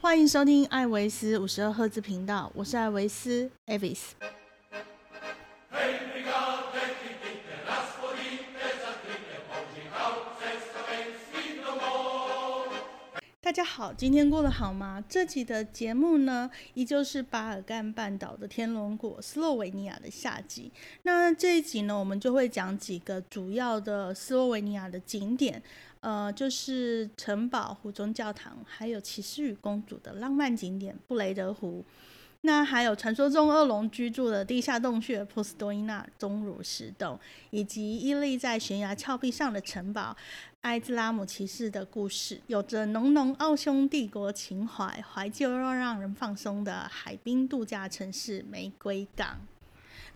[0.00, 3.98] 欢迎收听艾维斯五十二赫兹频道，我是艾维斯 Avis。
[13.58, 15.02] 家好，今天过得好吗？
[15.08, 20.70] 这集的节目呢，依旧是巴尔干半岛的天龙国斯洛维尼亚的下集。
[21.02, 25.60] 那这一集呢，我们就会讲几个主要的斯洛维尼亚的景点，
[25.98, 31.84] 呃，就是城堡、湖中教堂，还有骑士与公主的浪漫景点布雷德湖。
[32.42, 37.18] 那还有传说中恶龙居住的地下洞穴波斯多伊纳钟乳石洞，
[37.50, 40.16] 以及屹立在悬崖峭壁上的城堡
[40.62, 49.38] 埃兹拉姆骑士的故事，有着浓浓奥匈帝国情怀、怀旧又让人放松的海滨度假城市玫瑰港。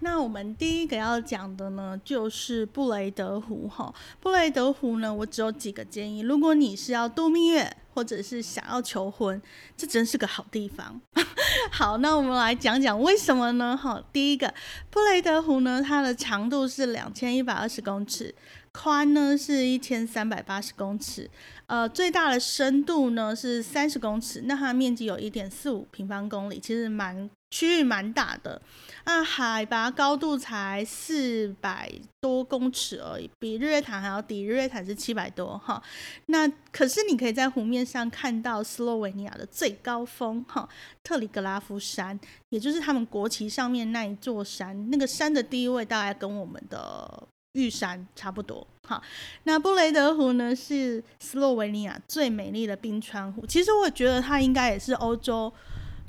[0.05, 3.95] 那我们第一个要讲的呢，就是布雷德湖哈。
[4.19, 6.23] 布雷德湖呢，我只有几个建议。
[6.23, 9.41] 如果你是要度蜜月，或者是想要求婚，
[9.77, 11.01] 这真是个好地方。
[11.71, 13.77] 好，那我们来讲讲为什么呢？
[13.77, 14.53] 哈，第一个，
[14.91, 18.35] 布雷德湖呢，它的长度是两千一百二十公尺，
[18.73, 21.31] 宽呢是一千三百八十公尺，
[21.67, 27.31] 呃，最大的深度呢是三十公尺，那它面积有一点四五平方公里，其实蛮。
[27.53, 28.61] 区域蛮大的，
[29.05, 34.43] 那海拔高度才四百多公尺而已，比日月潭还要低。
[34.43, 35.81] 日月潭是七百多哈，
[36.27, 40.67] 那可是你可以在湖面上看到斯洛维尼亚的最高峰哈，
[41.05, 44.91] 特里格拉夫山，也就是他们国旗上面那一座山。
[44.91, 49.03] 那个山的地位大概跟我们的玉山差不多哈。
[49.43, 53.45] 那布雷德湖呢，是斯洛维尼亚最美丽的冰川湖。
[53.45, 55.53] 其实我觉得它应该也是欧洲。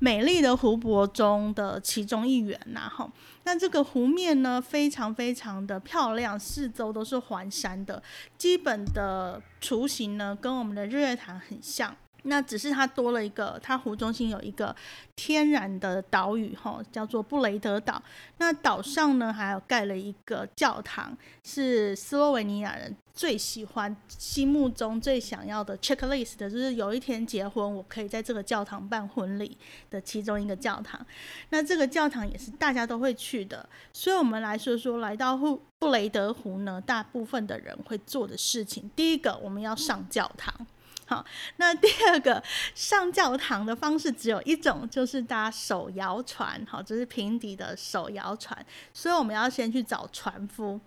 [0.04, 3.10] 美丽的湖泊中的其中一员呐，哈，
[3.46, 8.04] 那这个湖面呢，非常非常的漂亮，四周都是环山的，
[8.38, 11.96] 基本的雏形呢，跟我们的日月潭很像。
[12.24, 14.76] 那只是它多了一个，它湖中心有一个
[15.16, 18.02] 天然的岛屿，哈，叫做布雷德岛。
[18.38, 29.58] 那岛上呢，还有盖了一个教堂，是斯洛维尼亚人最喜欢、心目中最想要的 checklist 的，就是有一天结婚，我可以在这个教堂办婚礼
[29.90, 31.06] 的其中一个教堂。
[31.50, 33.68] 那这个教堂也是大家都会去的。
[33.92, 40.66] 所以我们来说说，来到布布雷德湖呢，大部分的人会做的事情，第一个，我们要上教堂。
[41.14, 41.24] 好，
[41.58, 42.42] 那第二个
[42.74, 46.66] 上教堂的方式只有一种，就是搭手摇船。
[46.66, 50.80] 好，这是平底的手摇船，所以我们要先去找船夫。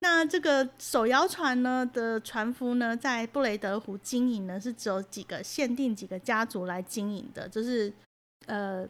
[0.00, 7.90] 那这个手摇船呢的船夫呢，在布雷德湖经营呢，是只有几个限定几个家族来经营的，就是
[8.44, 8.86] 呃。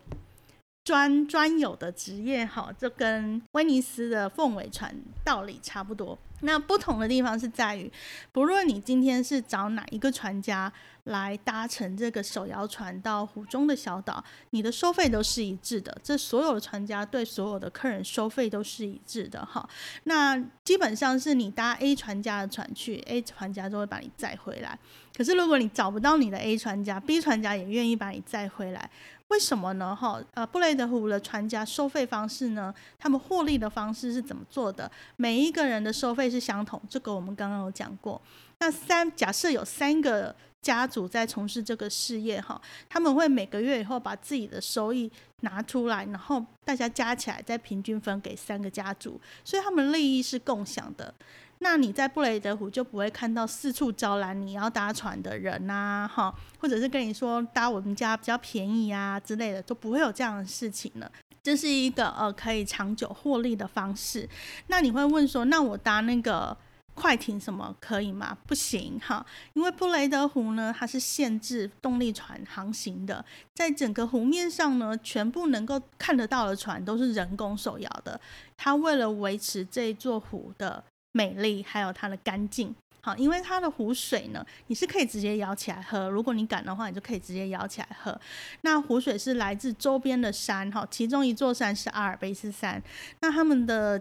[0.82, 6.18] 专专有的职业哈，这跟威尼斯的凤尾船道理差不多。
[6.40, 7.90] 那不同的地方是在于，
[8.32, 10.72] 不论你今天是找哪一个船家
[11.04, 15.96] 来搭乘这个手摇船到湖中的小岛，你的收费都是一致的。
[16.02, 19.68] 这所有的船家对所有的客人收费都是一致的哈。
[20.04, 24.78] 那基本上是你搭 A 船家的船去，A 船家就会把你载回来。
[25.16, 28.90] 可是如果你找不到你的 A 船家，B 船家也愿意把你载回来。
[29.30, 29.94] 为什么呢？
[29.94, 32.74] 哈，呃，布雷德湖的船家收费方式呢？
[32.98, 34.90] 他们获利的方式是怎么做的？
[35.16, 38.20] 每一个人的收费是相同，这个我们刚刚有讲过。
[38.58, 51.14] 那三假设有三个家族在从事这个事业，哈，他们会每个月以后把自己的收益拿出来，然后大家加起来再平均分给三个家族，所以他们利益是共享的。
[51.62, 61.12] 那你在布雷德湖就不会看到四处招揽你要搭船的人呐，哈，或者是跟你说搭我们家比较便宜啊之类的，都不会有这样的事情了。
[61.42, 64.26] 这是一个呃可以长久获利的方式。
[64.68, 66.56] 那你会问说，那我搭那个
[66.94, 68.38] 快艇什么可以吗？
[68.46, 73.22] 不行哈，因为布雷德湖呢，它是限制动力船航行的，
[73.54, 78.18] 在整个湖面上呢，全部能够看得到的船都是人工手摇的。
[78.56, 80.82] 它为了维持这座湖的。
[81.12, 86.08] 美丽，还有它的干净，好，因为它的湖水呢，你是可以直接舀起来喝。
[86.08, 88.20] 如果你敢的话，你就可以直接舀起来喝。
[88.62, 92.82] 那湖水是来自周边的山，哈，其中一座山是阿尔卑斯山。
[93.20, 94.00] 那他们的。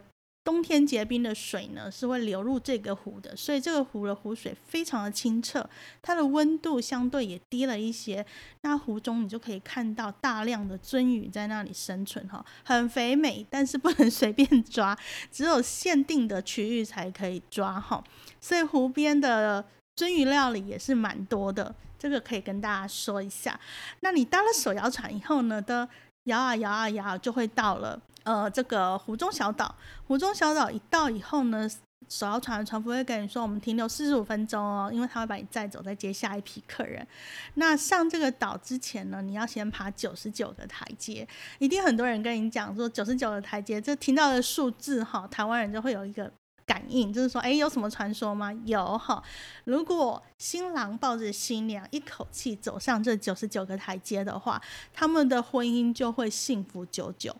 [0.49, 5.63] 冬天结冰的水呢，是会流入这个湖的，所以这个湖的湖水非常的清澈，
[6.01, 8.25] 它的温度相对也低了一些。
[8.61, 14.97] 那湖中你就可以看到大量的鳟鱼在那里生存，哈，很肥美，但是不能随便抓，
[15.31, 18.03] 只有限定的区域才可以抓，哈。
[18.41, 19.63] 所以湖边的
[19.95, 23.59] 鳟鱼料理也是蛮多的，这个可以跟大家说一下。
[23.99, 25.87] 那你搭了手摇船以后呢，的
[26.23, 28.01] 摇啊摇啊摇，就会到了。
[28.23, 29.75] 呃，这个湖中小岛，
[30.07, 31.69] 湖中小岛一到以后呢，
[32.07, 37.05] 首要船的船夫会跟你说，我们停留四十五分钟哦，因为他会把你载走，再接下一批客人。
[37.55, 41.27] 那上这个岛之前呢，你要先爬九十九个台阶。
[41.59, 46.31] 一定很多人跟你讲说九十九个台阶，这听到的数字哈，台湾人就会有一个
[46.65, 48.51] 感应，就是说，哎，有什么传说吗？
[48.65, 49.23] 有哈，
[49.63, 54.61] 如果新郎抱着新娘一口气走上这九十九个台阶的话，
[54.93, 57.35] 他们的婚姻就会幸福久久。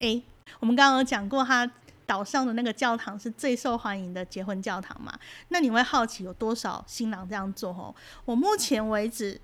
[0.00, 0.22] 哎，
[0.60, 1.70] 我们刚刚有讲过他。
[2.08, 5.12] 岛上的那个教堂是最受欢迎的结婚教堂嘛？
[5.48, 7.70] 那你会好奇有多少新郎这样做？
[7.70, 7.92] 哦，
[8.24, 9.40] 我目前为止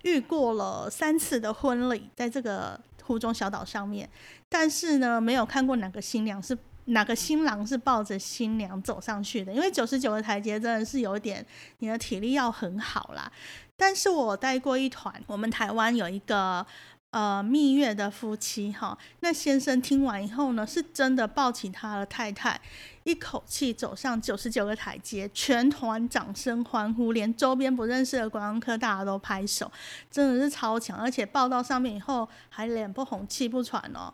[0.00, 4.08] 遇过了三次的婚礼，在这个湖中小岛上面，
[4.48, 6.56] 但是呢，没有看过哪个新娘是
[6.86, 9.52] 哪个新郎是抱着新娘走上去的。
[9.52, 11.44] 因为九十九个台阶真的是有点，
[11.80, 13.30] 你的体力要很好啦。
[13.76, 16.66] 但是我带过一团，我们台湾有一个。
[17.16, 22.60] 呃，蜜月的夫妻哈，那先生听完以后呢，是真的抱起他的太太，
[23.04, 29.72] 一口气走上九十九个台阶，全团掌声欢呼，连周边不认识的观光客大家都拍手，
[30.10, 34.12] 真的是超强，而且抱到上面以后还脸不红气不喘哦。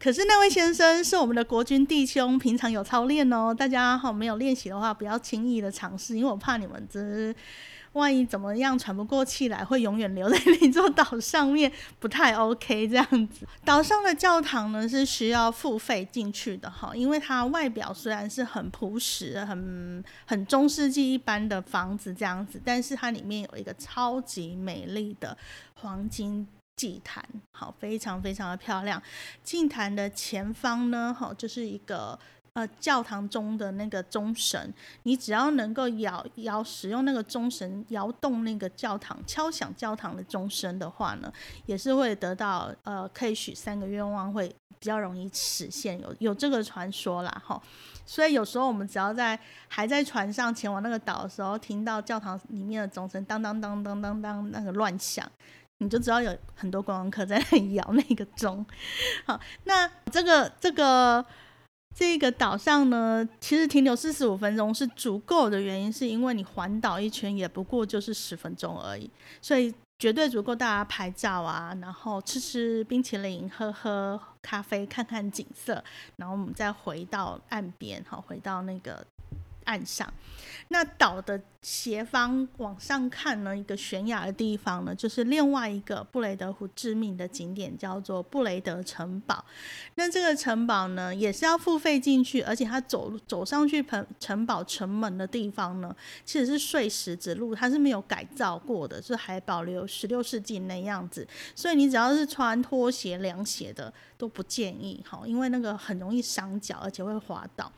[0.00, 7.32] 可是那位先生是我们的国军弟兄，平常有操练哦，大家哈没有练习的话，不要轻易的尝试，因为我怕你们这。
[7.96, 13.46] 万一怎么样喘不过气来，会永远留在那座岛上面，不太 OK 这样子。
[13.64, 25.36] 岛上的教堂呢是需要付费进去的哈，因为它外表虽然是很朴实、很很中世纪一般的房子这样子，但是它里面有一个超级美丽的
[25.74, 26.46] 黄金
[26.76, 29.02] 祭坛，好，非常非常的漂亮。
[29.42, 32.18] 祭坛的前方呢，好，就是一个。
[32.56, 34.72] 呃，教堂中的那个钟神，
[35.02, 41.30] 你只要能够摇摇使用那个钟神摇动那个教堂敲响教堂的钟声的话呢，
[41.66, 44.48] 也是会得到呃可以许三个愿望会
[44.78, 47.60] 比较容易实现，有有这个传说啦哈。
[48.06, 49.38] 所以有时候我们只要在
[49.68, 55.30] 还在船上前往那个岛的时候，听到教堂里面的钟声当当当当当当那个乱响，
[55.76, 58.64] 你就知道有很多观光客在那里摇那个钟。
[59.26, 61.22] 好，那这个这个。
[61.98, 69.10] 这个岛上呢，其实停留四十五分钟是足够的原因，是因为你环岛一圈也不过就是十分钟而已，
[69.40, 75.82] 所以绝对足够大家拍照啊，然后吃吃冰淇淋，喝喝咖啡，看看景色，
[76.16, 79.02] 然后我们再回到岸边，好，回到那个。
[79.66, 80.12] 岸上，
[80.68, 89.44] 那岛的斜方往上看呢，一个悬崖的地方呢，就是另外一个布雷德湖致命的景点，叫做布雷德城堡。
[89.96, 101.26] 那这个城堡呢，也是要付费进去，而且它走走上去城城堡城门的地方呢，其实是碎石子路，它是没有改造过的，是还保留十六世纪那样子。
[101.54, 107.70] 所以你只要是穿拖鞋、凉鞋的都不建议，哈，因为那个很容易伤脚，而且会滑倒。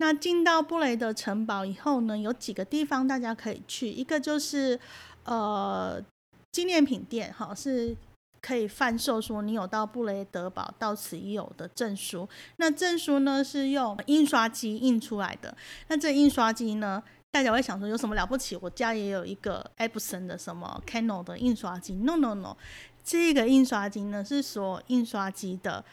[0.00, 4.80] 那进到布雷德城堡以后呢，有几个地方大家可以去，一个就是
[5.24, 6.02] 呃
[6.50, 7.94] 纪念品店，哈，是
[8.40, 12.26] 可以贩售说你有到布雷德堡到此一游的证书。
[12.56, 15.54] 那证书呢是用印刷机印出来的。
[15.88, 18.56] 那这印刷机呢，大家会想说有什么了不起？
[18.62, 21.92] 我家也有一个 Epson 的什么 Canon 的印刷机。
[21.96, 22.56] No No No，
[23.04, 25.84] 这个印刷机呢是说印刷机的。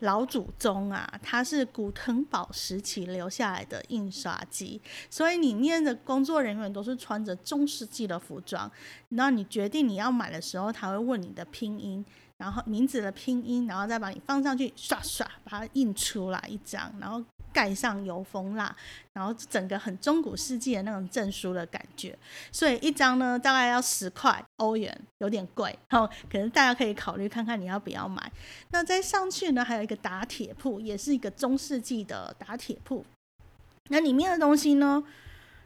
[0.00, 8.70] 老祖宗啊，它是古腾堡时期留下来的印刷机，所以里面的工作人员都是穿着中世纪的服装。
[9.10, 12.04] 那你决定你要买的时候，他会问你的拼音。
[12.38, 18.74] 然后名字的拼音，然后再把你放上去，刷刷把它印出来一张，然后盖上油封蜡，
[19.12, 22.16] 然后整个很中古世纪的那种证书的感觉。
[22.50, 25.76] 所以一张呢大概要十块欧元，有点贵。
[25.88, 28.30] 然后，可能大家可以考虑看看你要不要买。
[28.70, 33.04] 那再上去呢，还有一个打铁铺，也是一个中世纪的打铁铺。
[33.88, 35.02] 那里面的东西呢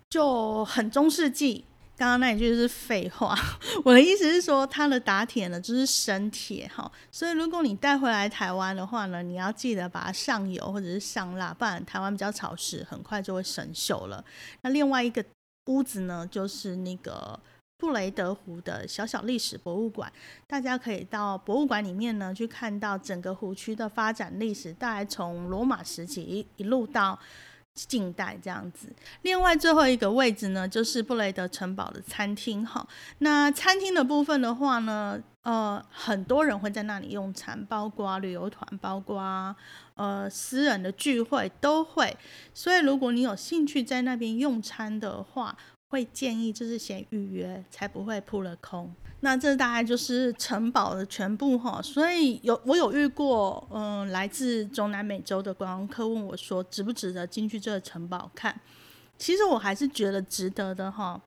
[0.09, 1.65] 就很中世纪。
[1.97, 3.39] 刚刚那一句是废话，
[3.85, 14.25] 我的意思是说，它的打铁呢就是生铁哈，所以如果你带回来台湾的话呢，你要记得把它上油或者是上蜡，不然台湾比较潮湿，很快就会生锈了。
[14.63, 15.25] 那另外一个
[15.67, 17.39] 屋子呢，就是那个
[17.79, 20.13] 布雷德湖的小小历史博物馆，
[20.49, 27.17] 大家可以到博物馆里面呢去看到整个湖区的发展历史，大概从罗马时期一一路到。
[27.75, 28.89] 近代这样子，
[29.23, 32.87] 另外最后一个位置呢，就是布雷德城堡的餐厅哈。
[33.19, 39.55] 那餐厅的部分的话呢，呃，很多人会在那里用餐，包括旅游团，包括
[39.97, 42.17] 呃私人的聚会都会。
[42.53, 45.57] 所以如果你有兴趣在那边用餐的话，
[45.91, 48.93] 会建议就是先预约，才不会扑了空。
[49.21, 51.81] 那这大概就是城堡的全部哈。
[51.81, 58.61] 所以有我有遇过，嗯，来自中南美洲的观光客问我说，值不值得进去这个城堡看？
[59.17, 61.19] 其实我还是觉得值得的哈，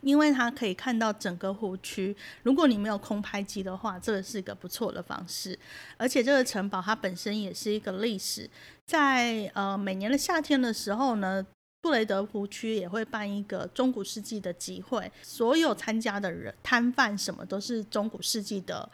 [0.00, 2.16] 因为它可以看到整个湖区。
[2.42, 5.56] 如果你没有空拍机的话，这个是一个不错的方式。
[5.98, 8.48] 而且这个城堡它本身也是一个历史，
[8.86, 11.46] 在呃每年的夏天的时候呢。
[11.82, 18.86] 布雷德湖区也会办一个中古世纪的集会，所有参加的人、摊贩什么都是中古世纪的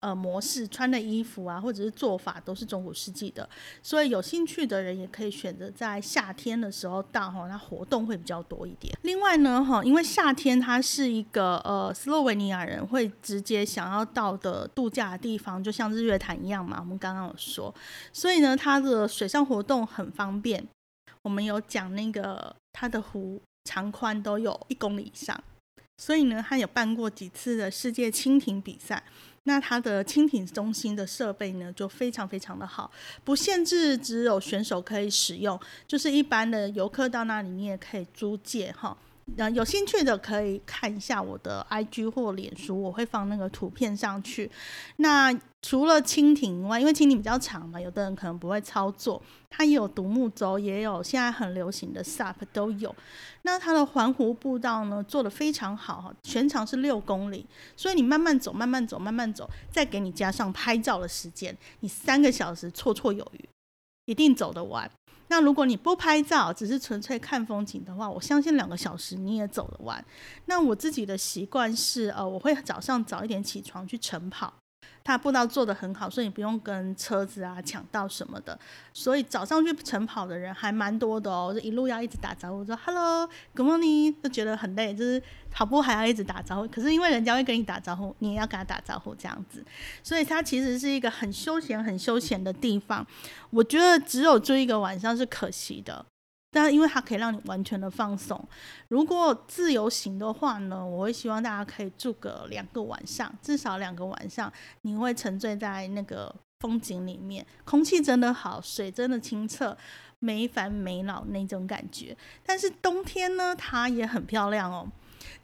[0.00, 3.48] 呃模式，穿的衣服啊，或者是做法都是中古世纪的，
[3.80, 8.92] 所以有兴趣的人也可以选择在夏天的时候到哈，那活动会比较多一点。
[9.02, 17.72] 另外呢，哈，因为夏天它是一个呃斯洛维尼亚人会直接想要到的度假的地方，就像日月潭一样嘛，我们刚刚有说，
[18.12, 20.66] 所以呢，它的水上活动很方便。
[21.26, 25.42] 我们有讲那个它的湖长宽都有一公里以上，
[25.98, 29.02] 所以呢，它有办过几次的世界蜻蜓比赛。
[29.42, 32.88] 那它的蜻蜓中心的设备呢，就非常非常的好，
[33.24, 38.96] 不限制只有选手可以使用，就是一般的游客到那里你也可以租借哈。
[39.36, 44.50] 呃，有兴趣的可以看一下我的 IG 或脸书，我会放那个图片上去。
[44.98, 52.94] 那除了蜻蜓以外，因为蜻蜓比较长嘛，有的人可能不会操作，它也有独木舟，也有现在很流行的 SUP 都有。
[53.42, 57.44] 那它的环湖步道呢，做的非常好哈，全长是六公里，
[57.76, 63.48] 所以你慢慢走，慢慢走，慢慢走，再给你加上拍照的时间，你三个小时绰绰有余，
[64.06, 64.88] 一定走得完。
[65.28, 70.04] 那如果你不拍照，只是纯粹看风景的话，我相信两个小时你也走得完。
[70.46, 74.54] 那我自己的习惯是，呃，我会早上早一点起床去晨跑。
[75.06, 78.58] 它步道做的很好，所以你不用跟车子啊抢道什么的。
[78.92, 86.66] 所以早上去晨跑的人还蛮多的哦，就一路要一直打招呼，说 “hello”，“good morning”，就觉得很累，就是跑步还要一直打招呼。
[86.66, 89.64] 可是因为人家会跟你打招呼，你也要跟他打招呼这样子，
[90.02, 93.06] 所以它其实是一个很休闲、很休闲的地方。
[93.50, 96.04] 我觉得只有住一个晚上是可惜的。
[96.56, 98.42] 但因为它可以让你完全的放松。
[98.88, 109.76] 如果自由行的话呢，我会希望大家可以住个两个晚上，至少两个晚上，你会沉醉在那个风景里面，空气真的好，水真的清澈，
[110.18, 112.16] 没烦没恼那种感觉。
[112.42, 114.90] 但是冬天呢，它也很漂亮哦。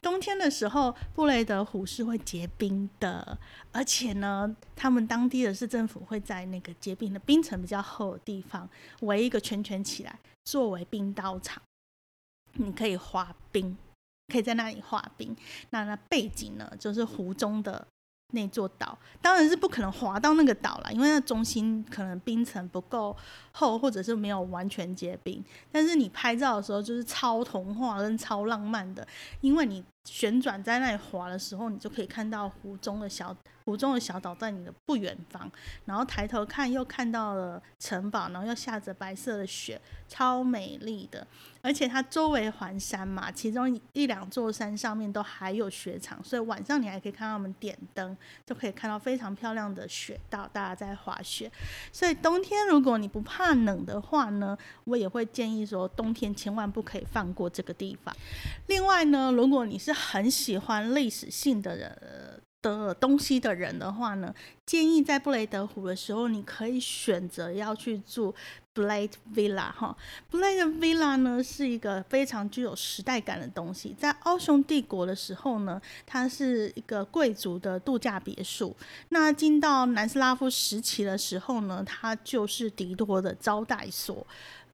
[0.01, 3.37] 冬天的时候，布雷德湖是会结冰的，
[3.71, 8.67] 而且呢，他们当地的市政府会在那个结冰的冰层比较厚的地方
[9.01, 11.63] 围一个圈圈起来，作为冰刀场，
[12.55, 13.77] 你可以滑冰，
[14.29, 15.37] 可以在那里滑冰。
[15.71, 17.87] 那那背景呢，就是湖中的。
[18.35, 23.15] 那座岛当然是不可能滑到那个岛了，因为那中心可能冰层不够
[23.53, 25.45] 厚，或者是没有完全结冰。
[25.71, 29.07] 但是你拍照的时候就是超童话跟超浪漫的，
[29.43, 35.51] 因为你旋转在那里滑的时候，你就可以看到湖中的小湖中的小岛在你的不远方，
[35.85, 41.25] 然后抬头看又看到了城堡，然后又下着白色的雪，超美丽的。
[41.65, 51.49] 而且它周围环山嘛，其中一两座山上面都还有雪场，所以晚上你还可以看到我们点灯，就可以看到非常漂亮的雪道，大家在滑雪。
[51.93, 58.13] 所以冬天如果你不怕冷的话呢，我也会建议说冬天千万不可以放过这个地方。
[58.67, 62.43] 另外呢，如果你是很喜欢历史性的人。
[62.63, 64.33] 的东西的人的话呢，
[64.65, 68.33] 建议在布雷德湖的时候，你可以选择要去住
[68.73, 69.97] Blade Villa 哈。
[70.31, 78.77] Blade Villa 呢是一个非常具有时代感的东西，在奥匈帝国的时候呢，它是一个贵族的度假别墅。
[79.09, 84.25] 那进到南斯拉夫时期的时候呢，它就是迪多的招待所。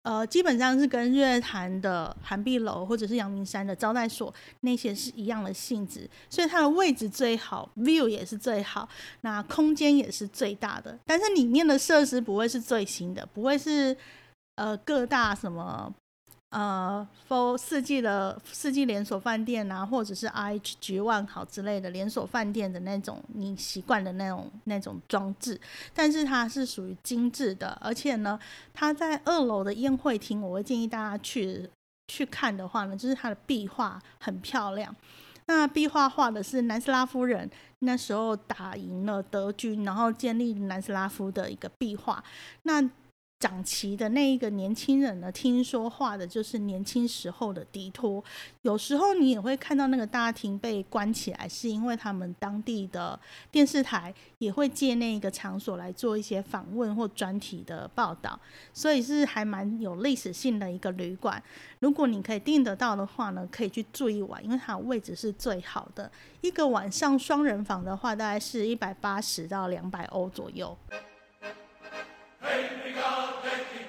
[0.09, 8.89] 呃，基本上是跟日月潭的寒碧楼或者是阳明山的招待所那些是一样的性质，所以它的位置最好，view 也是最好，
[9.21, 13.95] 那空间也是最大的，但是里面的设施不会是最新的，不会是
[14.55, 15.93] 呃各大什么。
[16.51, 25.61] 呃，for 四季的四季连锁饭店啊，或者是 IHG 万豪之类的连锁饭店的那种你习惯的那种那种装置，
[25.93, 28.41] 但是它是属于精致的，而且呢，
[28.73, 31.69] 它在二楼的宴会厅，我会建议大家去
[32.07, 34.95] 去看的话呢，就是它的壁画很漂亮。
[35.45, 37.51] 那壁画画的是南斯拉夫人
[37.81, 42.23] 那时候打赢了德军，然后建立南斯拉夫的一个壁画。
[42.63, 42.83] 那
[43.41, 48.23] 长旗的那一个年轻人呢，听说画的就是年轻时候的迪托。
[48.63, 53.19] 有时候你也会看到那个大厅被关起来，是因为他们当地的
[53.53, 58.39] 电视台也会借那一个场所来做一些访问或专题的报道，
[58.73, 61.41] 所以是还蛮有历史性的一个旅馆。
[61.79, 66.11] 如果你可以订得到的话呢，可以去住一晚，因为它位置是最好的。
[66.41, 70.77] 一个晚上双人房的话，大概是一百八十到两百欧左右。
[72.41, 73.88] Heiliger, deck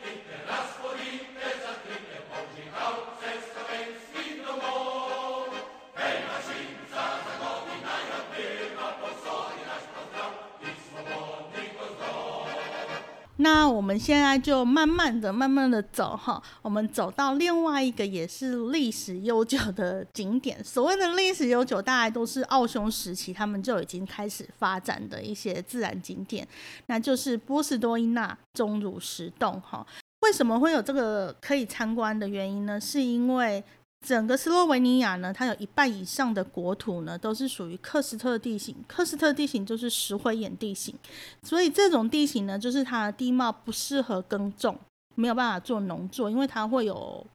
[13.51, 20.63] 那我们现在就慢慢的、慢慢的走哈，我们走到另外一个也是历史悠久的景点。
[20.63, 26.47] 所谓的历史悠久，大概都是奥匈时期他们就已经开始发展的一些自然景点，
[26.85, 29.83] 那就是波斯多伊纳钟乳石洞哈。
[30.19, 32.79] 为什么会有这个可以参观的原因呢？
[32.79, 33.63] 是因为
[34.05, 38.75] 整个斯洛维尼亚呢，它有一半以上的国土呢，都是属于克斯特地形。
[38.87, 40.95] 克斯特地形就是石灰岩地形，
[41.43, 44.79] 所以这种地形呢，就是它的地貌不适合耕种，
[45.15, 47.25] 没有办法做农作，因为它会有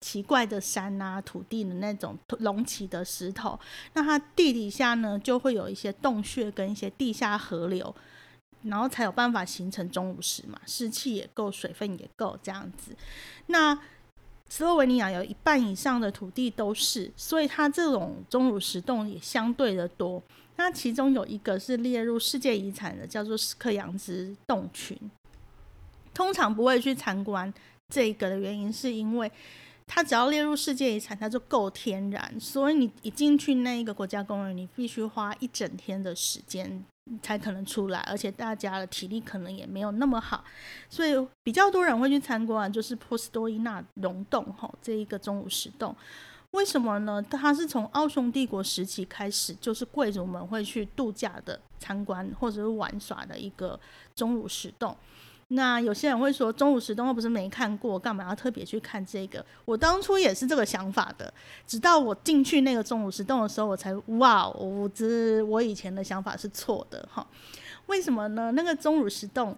[0.00, 3.58] 奇怪的山啊、土地的那种隆起的石头。
[3.94, 7.92] 那它地底下呢，就会有一些洞穴跟一些地下河流，
[8.62, 12.94] 然后才有办法形成钟乳石嘛，湿气也够，水分也够这样子。
[13.46, 13.76] 那
[14.52, 20.22] 斯洛文尼亚有一半以上的土地都是，所以它这种钟乳石洞也相对的多。
[20.56, 24.94] 那其中有一个是列入世界遗产的，叫做斯克扬兹洞群。
[26.12, 27.50] 通常不会去参观
[27.88, 29.32] 这个的原因，是因为
[29.86, 32.38] 它只要列入世界遗产，它就够天然。
[32.38, 36.84] 所以你一进去那一个国家公园，你必须花一整天的时间。
[37.22, 40.44] 才可能出来，而且大家的体力可能也没有那么好，
[40.88, 45.94] 所以比较多人会去参观，就是波斯多伊纳溶洞吼这一个钟乳石洞。
[46.52, 47.20] 为什么呢？
[47.22, 53.78] 它是从奥匈帝国时期开始，就是贵族们会去度假的参观或者是玩耍的一个
[54.14, 54.94] 钟乳石洞。
[55.54, 59.44] 那有些人会说，钟乳石洞又不是没看过，干嘛要特别去看这个？
[59.64, 61.32] 我当初也是这个想法的，
[61.66, 67.26] 直到我进去那个钟乳石洞的时候，我才哇，我这我以前的想法是错的哈。
[67.86, 68.52] 为什么呢？
[68.52, 69.54] 那个钟乳石洞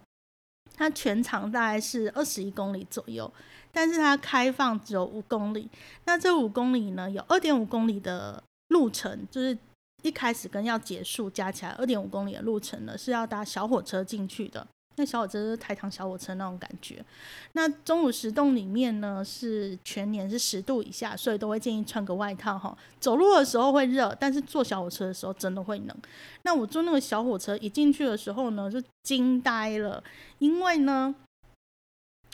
[0.77, 3.33] 它全长大概是二十一公里左右，
[3.71, 5.69] 但是它开放只有五公里。
[6.07, 9.57] 那这五公里呢，有二点五公里的路程，就是
[10.03, 14.67] 一开始跟要结束加起来二点五公里的路程呢，是要搭小火车进去的。
[14.97, 17.05] 那小火车是台糖小火车那种感觉。
[17.53, 22.77] 那中午十洞里面呢，是全年是十度以下，所以都会建议穿个外套哈。
[23.01, 25.97] 走路的时候会热，但是坐小火车的时候真的会冷。
[26.43, 30.03] 那我坐那个小火车一进去的时候呢，就惊呆了，
[30.39, 31.15] 因为呢，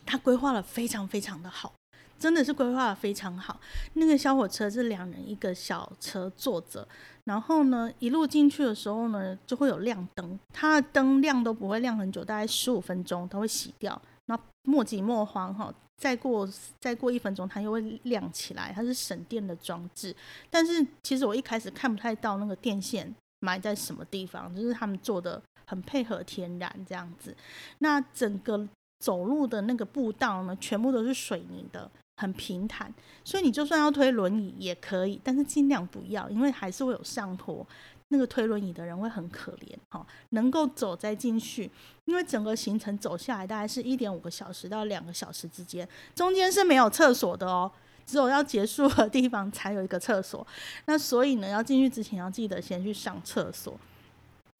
[0.05, 1.73] 它规划的非常非常的好。
[2.18, 3.59] 真的是规划的非常好。
[3.94, 6.87] 那个小火车是两人一个小车坐着，
[7.25, 14.01] 然后呢，一路进去的时候呢，就会有亮灯，它的灯亮都不会亮很久，大概十五分钟它会熄掉。
[14.27, 16.49] 那莫急莫慌哈，再过
[16.81, 20.15] 再过一分钟它又会亮起来，它是省电的装置。
[20.49, 27.37] 但是其实我一开始看不太到那个电线埋在什么地方，就是他们做的很配合天然这样子。
[27.79, 28.67] 那整个
[28.99, 31.91] 走路的那个步道呢，全部都是水泥的。
[32.21, 32.93] 很平坦，
[33.25, 37.67] 所以你就算要推轮椅也可以，但是尽量不要，因为还是会有上坡，
[38.09, 40.07] 那个推轮椅的人会很可怜哈。
[40.31, 41.71] 能够走再进去，
[42.05, 47.73] 因为整个行程走下来大概是一点五个小时到两个小时之间，中间是没有厕所的哦，
[48.05, 50.47] 只有要结束的地方才有一个厕所。
[50.85, 53.75] 那所以呢，要进去之前要记得先去上厕所。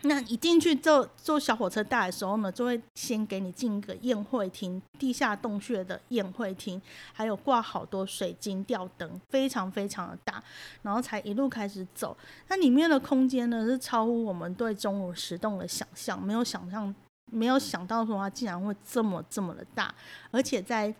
[0.02, 6.80] 那一进去坐坐小火车带的时候呢，就会先给你进一个宴会厅，地下洞穴的宴会厅，
[7.12, 10.42] 还有挂好多水晶吊灯，非常非常的大，
[10.80, 12.16] 然后才一路开始走。
[12.48, 16.94] 那里面的空间呢，是超乎我们对钟乳石洞的想象，没有想象，
[17.30, 19.94] 没有想到说它竟然会这么这么的大，
[20.30, 20.94] 而且在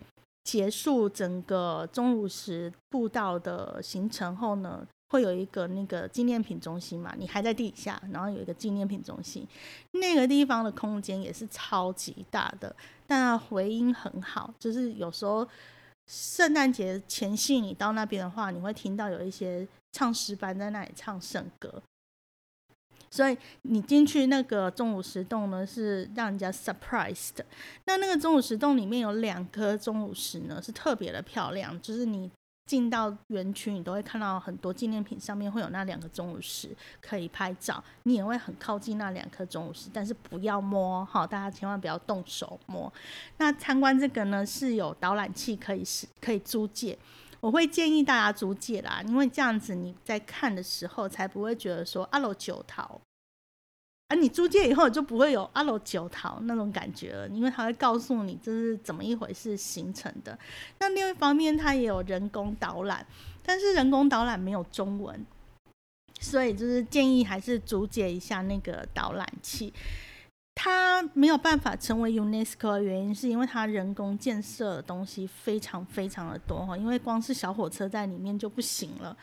[0.45, 4.87] 结束整个钟乳石步道的行程后呢。
[5.11, 7.13] 会有一个那个纪念品中心嘛？
[7.19, 9.45] 你还在地下，然后有一个纪念品中心，
[9.91, 12.75] 那个地方的空间也是超级大的，
[13.09, 14.55] 但回音很好。
[14.57, 15.47] 就是有时候
[16.07, 21.83] 圣诞节前夕你到那边的话，你会听到有一些唱诗班在那里唱圣歌。
[23.11, 27.41] 所以你进去那个钟乳石洞呢，是让人家 surprised。
[27.85, 32.31] 那那个钟乳石洞里面有两颗钟乳石呢，是特别的漂亮，就是你。
[32.71, 42.93] 进到园区，你都会看到很多纪念品上面会有那两个钟乳石可以拍照，你也会很靠近那两颗钟乳石，但是不要摸哈，大家千万不要动手摸。
[43.39, 46.97] 那参观这个呢是有导览器可以是可以租借，
[47.41, 53.01] 我会建议大家租借啦，因为这样子你在看的时候才不会觉得说阿罗九桃。
[54.11, 60.37] 而你租借以后就不会有阿罗九桃那种感觉了，因为它会告诉你这是怎么一回事形成的。
[60.81, 63.07] 那另一方面，它也有人工导览，
[63.45, 65.25] 但是人工导览没有中文，
[66.19, 69.73] 所以就是建议还是租借一下那个导览器。
[70.57, 79.17] 它没有办法成为 UNESCO 的原因，是因为它人工建设的东西非常非常的多哈，因为光是小火车在里面就不行了。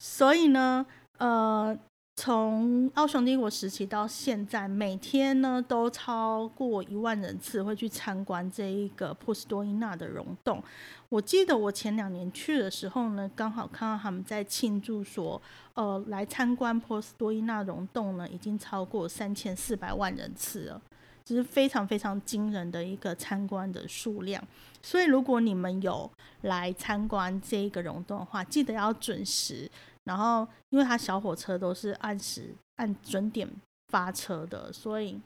[0.00, 0.84] 所以呢，
[1.18, 1.78] 呃。
[2.16, 10.62] 从奥匈帝国时期到现在，每天呢都超过一万人次会去参观这一个波斯多伊纳的溶洞。
[11.08, 15.40] 我记得我前两年去的时候呢，刚好看到他们在庆祝说，
[15.74, 20.80] 呃，来参观波斯多伊纳溶洞呢，已经超过三千四百万人次了，
[21.24, 24.42] 这是非常非常惊人的一个参观的数量。
[24.80, 26.08] 所以如果你们有
[26.42, 29.68] 来参观这一个溶洞的话，记得要准时。
[30.04, 33.48] 然后，因为它小火车都是按时按准点
[33.88, 35.18] 发车的，所以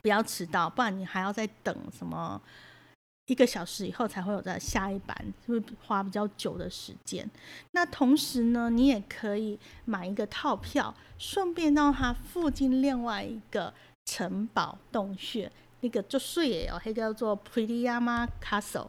[0.00, 2.40] 不要迟到，不然你还要再等什么
[3.26, 7.28] 一个小时以后才会有在下一班，会花比较久的时间。
[7.72, 18.86] 那同时呢，你也可以买一个套票，顺便到它附近另外一个城堡洞穴，那个就睡也有，它叫做 Pretty Yama Castle，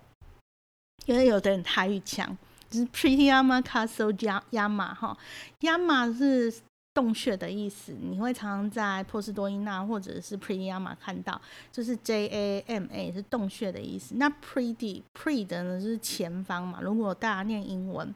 [1.06, 2.38] 因为有的人台语强。
[2.70, 5.18] 就是 Pretty Yama Castle 加 Yama 哈
[5.62, 6.54] ，Yama 是
[6.94, 11.40] 洞穴的意思，你会常常在波斯多伊纳或者是 Pretty Yama 看到，
[11.72, 14.16] 就是 J A M A 是洞穴的意思。
[14.16, 16.80] 那 Pretty Pre 的呢就是前方嘛？
[16.82, 18.14] 如果大家念英文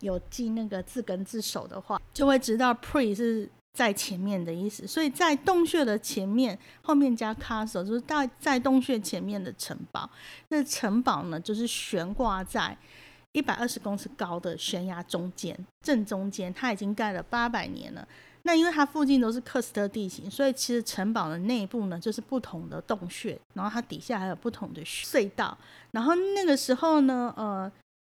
[0.00, 4.86] 有记那个字根字首的话，就会知道 Pre 是在前面的意思。
[4.86, 10.08] 所以在洞穴的前面后面加 Castle，就是在在洞穴前面的城堡。
[10.48, 12.76] 那城堡呢，就是悬挂在。
[13.36, 18.08] 一百二十公尺高的悬崖中间，正中间，它已经盖了八百年了。
[18.44, 25.56] 那因为它附近都是喀斯特地形，所以其实城堡的内部呢，就是不同的洞穴，然后它底下还有不同的隧道。
[25.90, 27.70] 然后那个时候呢，呃。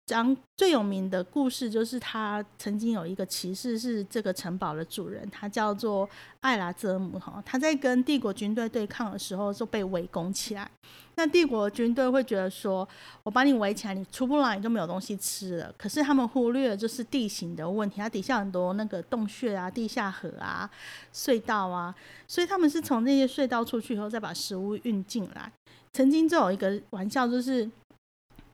[0.08, 6.10] 讲最有名的故事就是，他曾经有一个骑士是这个城堡的主人，他叫做
[6.42, 7.42] 艾拉泽姆哈。
[7.46, 10.70] 他在跟帝国军队对抗的时候就被围攻起来。
[11.16, 12.88] 那帝国军队会觉得说，
[13.24, 15.74] 我把你围起来，你出不来，你就没有东西吃了。
[15.78, 20.70] 可是他们忽略了就是地形的问题，它底下很多那个洞穴啊、地下河啊、
[21.14, 21.96] 隧道啊，
[22.28, 25.50] 所以他们是从那些隧道出去以后再把食物运进来。
[25.94, 27.70] 曾经就有一个玩笑就是。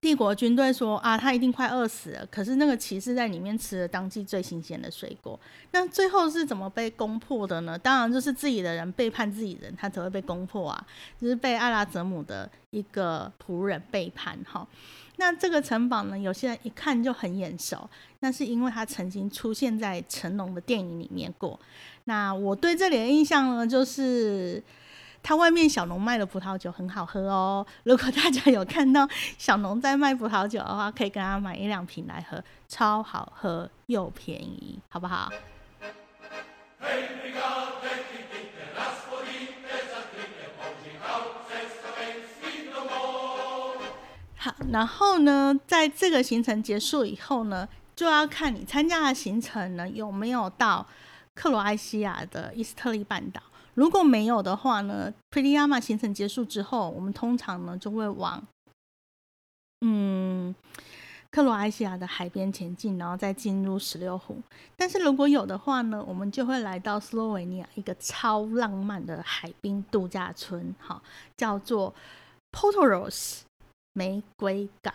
[0.07, 2.25] 帝国军队说啊，他一定快饿死了。
[2.31, 5.37] 可是那个骑士在里面吃了当季最新鲜的水果。
[5.71, 7.77] 那最后是怎么被攻破的呢？
[7.77, 10.87] 当然就是自己的人背叛自己人，他才会被攻破啊。
[11.19, 14.65] 就是被阿拉泽姆的一个仆人背叛哈。
[15.17, 17.89] 那这个城堡呢，有些人一看就很眼熟，
[18.21, 21.59] 那是因为他曾经出现在成龙的电影里面过。
[22.05, 24.63] 那我对这里的印象呢，就是。
[25.27, 29.05] 他外面小农卖的葡萄酒很好喝哦，如果大家有看到
[29.37, 35.29] 小农在卖葡萄酒的话，可以跟他买一两瓶来喝，超好喝又便宜，好不好？
[44.37, 50.87] 好，然后呢，在这个行程结束以后呢，就要看你参加的行程呢有没有到
[51.33, 53.41] 克罗埃西亚的伊斯特利半岛。
[53.77, 58.43] 如果没有的话呢，Prettyama 行程结束之后，我们通常呢就会往
[59.81, 60.55] 嗯
[61.29, 64.41] 克罗埃西亚的海边前进，然后再进入十六湖。
[64.75, 70.99] 但是如果有的话呢，我们就会来到斯洛维尼亚一个超浪漫的海滨度假村，哈，
[71.37, 71.93] 叫做
[72.51, 73.41] Portoros
[73.93, 74.91] 玫瑰港。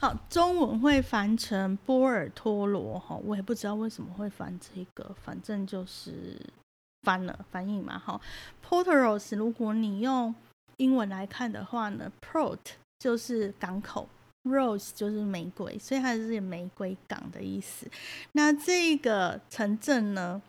[0.00, 6.40] 好，中文会翻成波尔托罗，哈，我也不知道为什么会翻这个，反正就是。
[7.06, 8.20] 翻了翻译嘛，哈
[8.68, 10.34] ，Portos，如果你用
[10.78, 12.58] 英文来看的话呢，Port
[12.98, 14.08] 就是港口
[14.42, 17.88] ，Rose 就是玫瑰，所以它是玫瑰港的意思。
[18.32, 20.42] 那这个城镇呢，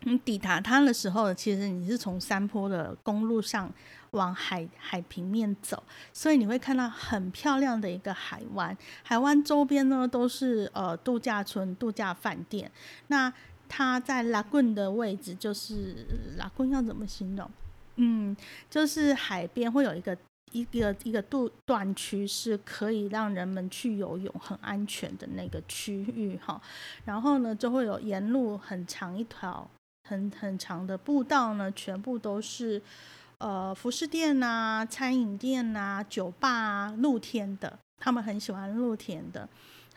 [0.00, 3.72] 你抵达它的时候，其实你是从山坡的公路上
[4.10, 5.80] 往海海平面走，
[6.12, 8.76] 所以你会看到很漂亮的一个海湾。
[9.04, 12.68] 海湾周边呢都是呃度假村、度假饭店。
[13.06, 13.32] 那
[13.68, 17.50] 它在拉棍的位置，就是拉棍要怎么形容？
[17.96, 18.36] 嗯，
[18.70, 20.16] 就是海边会有一个
[20.52, 26.60] 一个一个度段区是可以让人们去游泳很安全的那个区域哈，
[27.04, 29.68] 然后呢就会有沿路很长一条
[30.08, 32.80] 很很长的步道呢，全部都是
[33.38, 39.48] 呃服饰店呐、餐饮店呐、酒吧啊，露天的，他们很喜欢露天的。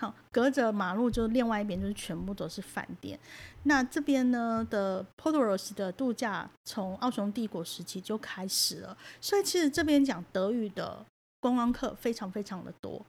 [0.02, 3.20] 好，隔着马路就另外一边就是全部都是饭店。
[3.66, 11.06] 那这边呢的 Podros 的度假从奥匈帝国时期就开始了，所以其实这边讲德语的
[11.40, 13.06] 观光客非常非常的多。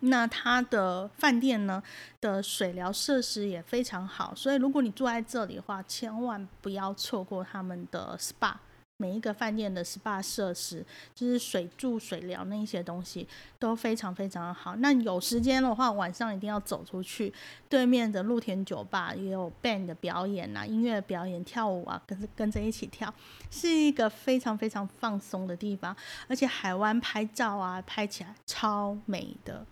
[0.00, 1.82] 那它的饭店呢
[2.22, 8.54] 的水疗设施也非常好，所以如果你住在这里的话，千万不要错过他们的 SPA。
[9.02, 13.26] 每一个饭店的 SPA 设施，就是水柱、水疗那一些东西
[13.58, 14.76] 都非常非常的好。
[14.76, 17.34] 那有时间的话，晚上一定要走出去，
[17.68, 23.12] 对面的露天酒吧也有 band 的表演啊，音乐表演、跳舞啊，跟跟着一起跳，
[23.50, 25.96] 是一个非常非常放松的地方。
[26.28, 29.66] 而且海湾拍照啊，拍起来超美的。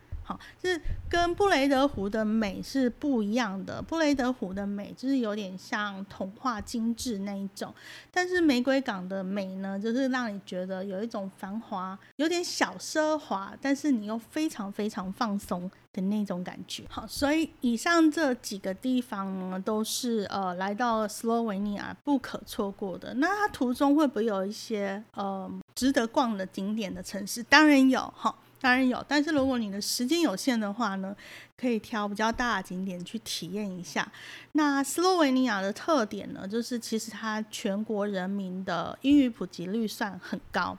[0.58, 3.80] 就是跟布雷德湖的美是不一样的。
[3.82, 7.74] 布雷德湖的美就是有点像童话精致那一种，
[8.10, 16.84] 但是玫瑰港的美呢，就是让你觉得有一种繁华，有点小奢华，但是你又非常非常放松的那种感觉。
[16.88, 23.14] 好，所以以上这几个地方呢，都是呃来到斯洛维尼亚不可错过的。
[23.14, 27.42] 那它途中会不会有一些呃值得逛的景点的城市？
[27.42, 28.34] 当然有，哈。
[28.60, 31.16] 当然有，但是如果你的时间有限的话呢，
[31.56, 34.06] 可以挑比较大的景点去体验一下。
[34.52, 40.76] 那斯洛维尼亚的特点呢，就是其实它全国人民的英语普及率算很高，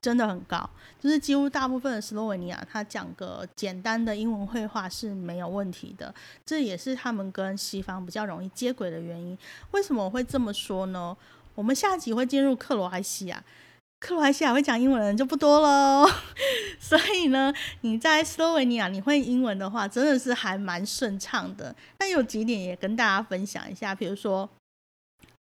[0.00, 6.14] 真的很高，就是几乎大部分的斯洛维尼亚，它讲个简单的英文会话是没有问题的。
[6.44, 9.36] 这也是他们跟西方比较容易接轨的原因。
[9.72, 11.16] 为什么我会这么说呢？
[11.56, 13.42] 我们下集会进入克罗埃西亚。
[14.06, 16.08] 克罗埃西亚会讲英文的人就不多喽，
[16.78, 21.74] 所以呢，你在斯洛维尼亚你会英文的话，真的是还蛮顺畅的。
[21.98, 24.48] 那有几点也跟大家分享一下，比如说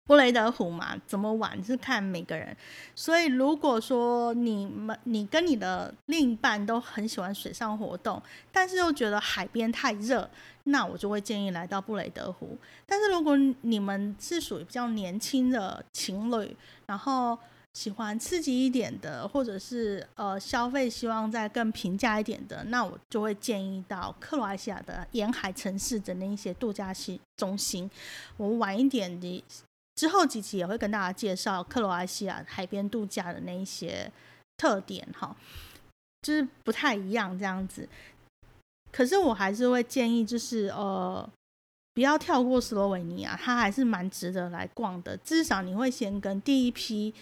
[0.08, 2.58] 布雷德湖嘛，怎么玩是看每个人。
[2.96, 8.20] 所以如果说你们你跟你的另一半都很喜欢水上活动，
[8.52, 10.28] 但是又觉得海边太热，
[10.64, 12.58] 那我就会建议来到布雷德湖。
[12.88, 17.38] 但是如果你们是属于比较年轻的情侣，然后
[17.76, 27.92] 喜欢刺激一点的，或者是呃消费希望再更平价一点的，那我就会建议到克罗埃西亚的沿海城市的那一些度假系中心。
[28.38, 29.44] 我晚一点的
[29.96, 34.10] 之后几期也会跟大家介绍克罗埃西亚海边度假的那一些
[34.56, 35.36] 特点，哈，
[36.22, 37.90] 就是不太一样这样子。
[38.90, 41.30] 可是我还是会建议，就是呃
[41.94, 45.18] 不要跳过斯洛维尼亚，它还是蛮值得来逛的。
[45.18, 47.14] 至少你会先跟第一批。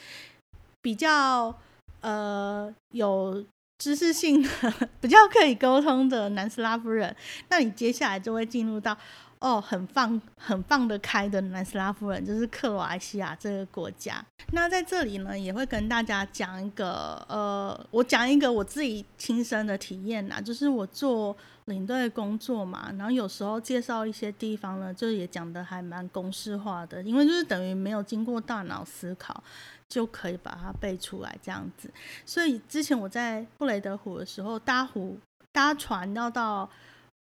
[0.84, 1.58] 比较
[2.02, 3.44] 呃有
[3.80, 4.50] 知识性的、
[5.02, 7.16] 比较可以沟通的南斯拉夫人，
[7.50, 8.96] 那你接下来就会进入到
[9.44, 14.26] 哦很放很放得开的南斯拉夫人，就是克罗埃西亚这个国家。
[14.54, 29.44] 那在这里呢，也会跟大家讲一个呃，我讲一个我自己亲身的体验啦，就是我做领队工作嘛，然后有时候介绍一些地方呢，就也讲的还蛮公式化的，因为就是等于没有经过大脑思考。
[29.90, 31.88] 就可以把它背出来，这样子。
[32.26, 35.20] 所以之前我在布雷德湖的时候，搭湖
[35.52, 36.68] 搭船要到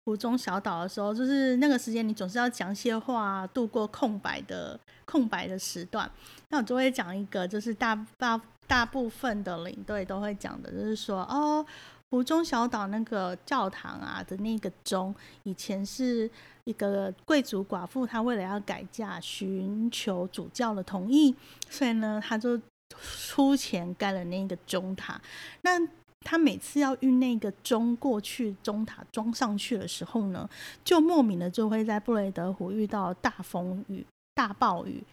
[0.09, 6.09] 湖中小岛的时候，就是那个时间，你总是要讲些话，度过空白的空白的时段。
[6.49, 11.63] 那我就会讲一个，就是大大大部分的领队都会讲的，就是说哦。
[12.11, 16.27] 湖中小岛那个教堂啊的那个钟，以前是
[16.63, 21.35] 一个贵族寡妇，她为了要改嫁，寻求主教的同意，
[21.69, 25.21] 所以呢，她就出钱盖了那个钟塔。
[25.61, 25.79] 那
[26.25, 30.47] 他每次要运那个钟过去钟塔装上去的时候呢，
[30.83, 35.03] 就莫名的就会在布雷德湖遇到大风雨、大暴雨。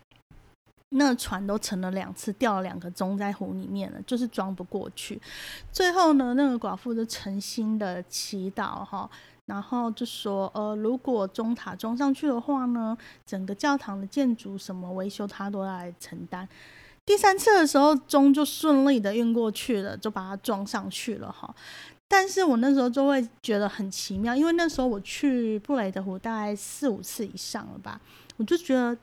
[0.90, 5.20] 那船都沉了两次，掉了两个钟在湖里面了，就是装不过去。
[5.72, 9.10] 最后呢，那个寡妇就诚心的祈祷哈，
[9.46, 16.48] 然后就说：呃，如果钟塔装上去的话呢，整个教堂的建筑什么维修他都来承担。
[17.06, 21.54] 第三次的时候，钟就顺利的运过去了，就把它装上去了哈。
[22.06, 27.98] 但是我那时候就会觉得很奇妙，因为那时候我去布雷德湖大概四五次以上了吧，
[28.36, 28.94] 我就觉得。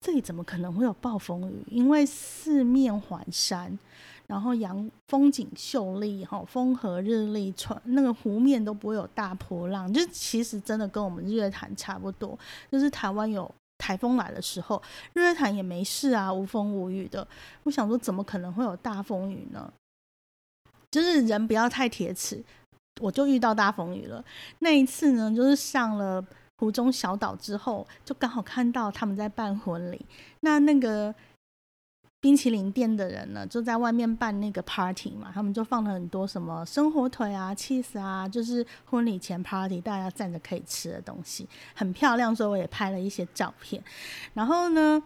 [0.00, 1.64] 这里怎么可能会有暴风雨？
[1.70, 3.78] 因为四面环山，
[4.26, 12.38] 然后阳风景秀丽，哈，风和日丽，船那个湖面都不会有大波浪，就其实真的跟我们日月潭差不多。
[12.70, 13.50] 就是台湾有
[13.84, 17.26] 台风来的时候，日月潭也没事啊，无风无雨的。
[17.64, 19.70] 我想说，怎么可能会有大风雨呢？
[20.90, 22.42] 就是人不要太铁齿。
[23.00, 24.24] 我就遇到大风雨了。
[24.60, 26.24] 那一次呢，就是上了
[26.56, 30.06] 湖中小岛之后，就刚好看到他们在办婚礼。
[30.40, 31.14] 那那个
[32.24, 43.84] 冰淇淋店的人呢，就在外面办那个 party 嘛，他们就放了很多什么生火腿啊、cheese 啊，就是婚礼前 party 大家站着可以吃的东西，很漂亮，所以我也拍了一些照片。
[44.32, 45.02] 然后呢，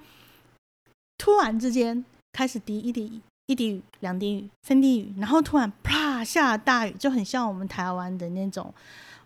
[1.19, 8.73] 突然之间开始滴一滴一滴雨，两滴雨，三滴雨，然后突然啪下大雨，就很像我们台湾的那种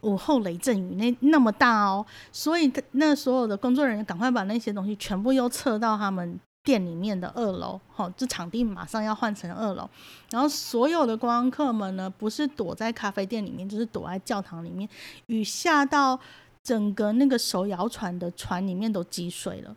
[0.01, 2.07] 午后雷阵雨那那么大哦。
[2.33, 9.89] 所以那所有的工作人员赶快把那些东西全部又撤到他们店里面的二楼，好，这场地马上要换成二楼。
[10.31, 14.89] 然后所有的观光客们呢，不是躲在咖啡店里面，就是躲在教堂里面。
[15.27, 16.19] 雨下到
[16.63, 19.75] 整个那个手摇船的船里面都积水了。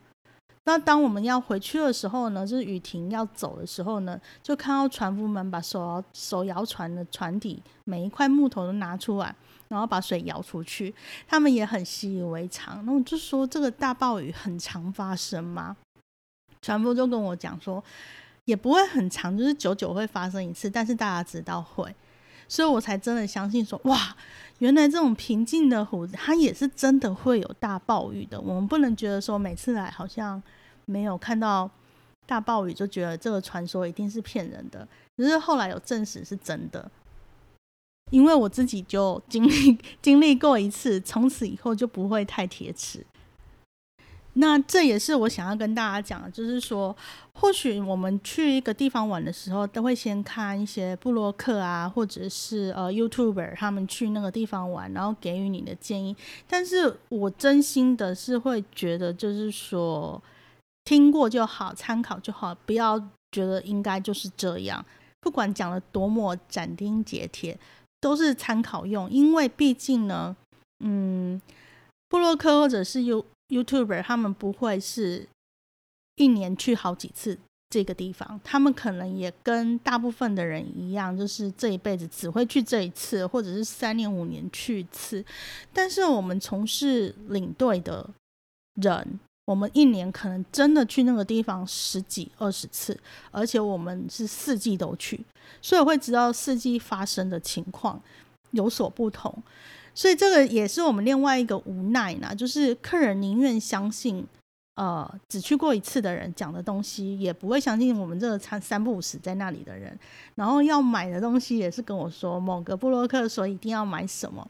[0.68, 9.36] 那当我们要回去的时候呢，就是雨停要走的时候呢，就看到船夫们把手摇手摇船的船底每一块木头都拿出来，
[9.68, 10.94] 然后把水摇出去。
[11.28, 12.84] 他们也很习以为常。
[12.86, 15.78] 那我就说，这个大暴雨很常发生吗？
[16.66, 17.84] 船夫就跟我讲说，
[18.46, 21.94] 也不会很长，就是久久会发生一次，但是大家知道会，
[22.48, 24.16] 所以我才真的相信说，哇，
[24.58, 28.42] 原来这种平静的湖，它也是真的会有大暴雨的。
[28.42, 30.42] 我们不能觉得说每次来好像。
[30.88, 31.68] 没有看到
[32.28, 34.88] 大暴雨，就觉得这个传说一定是骗人的。
[35.18, 36.92] 只是后来有证实是真的，
[38.12, 43.04] 因为我自己就经历 经历过一次，从此以后就不会太铁齿。
[44.36, 46.96] 那这也是我想要跟大家讲的，就是说，
[47.34, 56.16] 或许我们去一个地方玩的时候，都会先看一些布洛克啊，或者是呃 YouTuber 他们去那个地方玩，然后给予你的建议。
[56.48, 60.22] 但是我真心的是会觉得，就是说。
[60.88, 63.00] 听过就好，参考就好，不要
[63.32, 64.86] 觉得应该就是这样。
[65.20, 67.58] 不管讲了多么斩钉截铁，
[68.00, 69.10] 都是参考用。
[69.10, 70.36] 因为毕竟呢，
[70.82, 71.42] 嗯，
[72.08, 75.28] 布洛克或者是 You YouTuber，他们不会是
[76.16, 77.38] 一年去好几次
[77.70, 85.24] 这个地方，他们可能也跟大部分的人一样，就是这一辈子只会去这一次，或者是三年五年去一次。
[85.74, 88.10] 但是我们从事领队的
[88.82, 89.20] 人。
[89.48, 95.24] 我们一年可能真的去那个地方十几二十次，而且我们是四季都去，
[95.62, 98.02] 所以会知道四季发生的情况
[98.54, 99.32] 有所不同。
[99.96, 104.24] 所以这个也是我们另外一个无奈呢，就是客人宁愿相信
[104.76, 109.98] 呃只去过一次的人讲的东西，也不会相信我们这个三三不五时在那里的人。
[110.36, 114.46] 然后要买的东西也是跟我说某个布洛克说一定要买什么，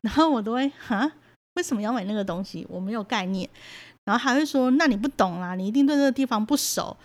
[0.00, 1.12] 然后我都会哈
[1.54, 2.66] 为什么要买那个东西？
[2.68, 3.48] 我没有概念。
[4.06, 6.96] 然后还会说：“那你不懂啦，你一定对这个地方不熟。”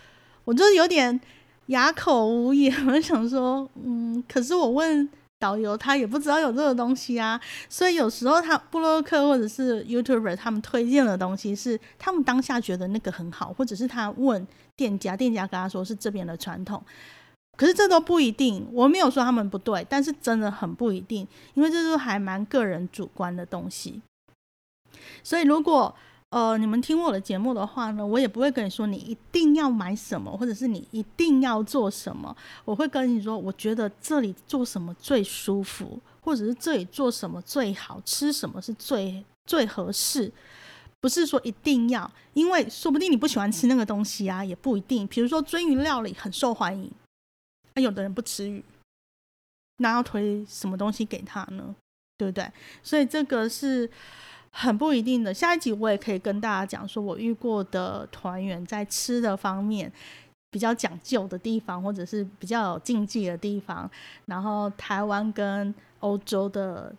[0.46, 1.20] 我就有点
[1.66, 2.72] 哑口无言。
[2.86, 5.08] 我想说：“嗯，可是我问
[5.42, 16.80] 导游，他也不知道有这个东西啊。”所以有时候他布洛克或者是 YouTuber 他们推荐的东西是他们当下觉得那个很好，或者是他问店家，店家跟他说是这边的传统。
[17.56, 24.00] 可是这都不一定，我没有说他们不对，但是真的很不一定，因为这都还蛮个人主观的东西。
[25.22, 25.94] 所以如果
[26.32, 32.34] 呃，你们听我的节目的话呢，我也不会跟你说你一定要买什么，或者是你一定要做什么。
[32.64, 40.32] 我会跟你说，我觉得这里做什么最舒服，或者是这里做什么最好吃，什么是最最合适。
[41.02, 45.06] 不是说一定要，因为说不定你不喜欢吃那个东西啊，也不一定。
[45.06, 46.90] 比如说鳟鱼料理很受欢迎，
[47.74, 48.64] 那有的人不吃鱼，
[49.76, 51.76] 那要推什么东西给他呢？
[52.16, 52.50] 对不对？
[52.82, 53.90] 所以这个是。
[54.54, 59.90] 很不一定的，下一集我也可以跟大家讲，说我遇过的团员在吃的方面
[60.50, 63.90] 比较讲究的地方，或者是比较有禁忌的地方。
[64.26, 66.94] 然后台湾跟欧洲的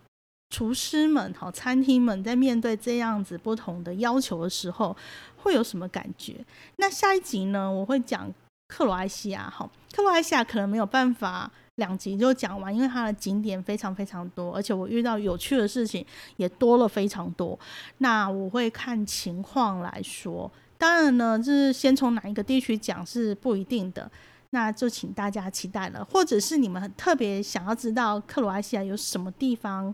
[0.49, 4.97] 厨师们、好餐厅们在面对这样子不同的要求的时候，
[5.37, 6.43] 会有什么感觉？
[6.77, 8.33] 那下一集呢，我会讲
[8.67, 11.51] 克罗埃西亚，好，克罗埃西亚可能没有办法。
[11.77, 16.05] 两集就讲完，因为它的景点非常非常多，而且我遇到有趣的事情
[16.37, 17.57] 也多了非常多。
[17.97, 24.09] 那我会看情况来说，当然呢，就是先从哪一个地区讲是不一定的，
[24.51, 26.05] 那就请大家期待了。
[26.05, 29.93] 或者是你们特别想要知道克罗埃西亚有什么地方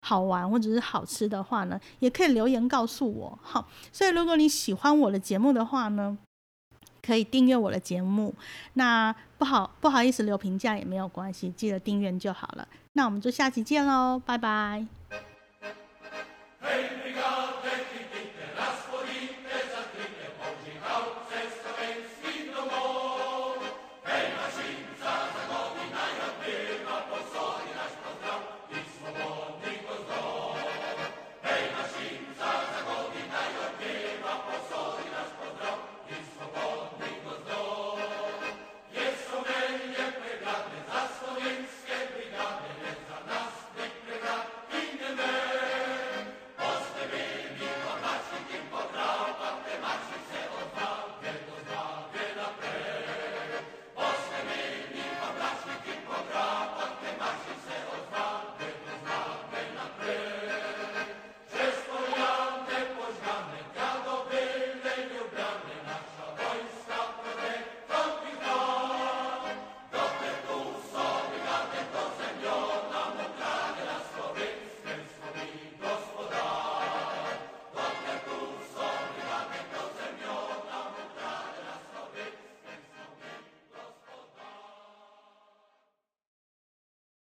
[0.00, 3.38] 好玩或者是好吃的话呢，也可以留言告诉我。
[3.42, 6.16] 好，所以如果你喜欢我的节目的话呢。
[7.04, 8.34] 可以订阅我的节目。
[8.74, 12.66] 那不好不好意思留评价也没有关系记得订阅就好了。
[12.92, 14.86] 那我们就下期见喽拜拜。